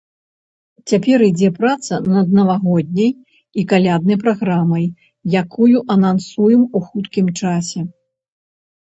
[0.91, 3.11] Цяпер ідзе праца над навагодняй
[3.59, 4.85] і каляднай праграмай,
[5.45, 7.79] якую анансуем у хуткім часе.